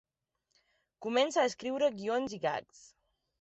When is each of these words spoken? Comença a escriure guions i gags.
Comença 1.07 1.41
a 1.43 1.51
escriure 1.51 1.91
guions 2.01 2.35
i 2.39 2.41
gags. 2.47 2.83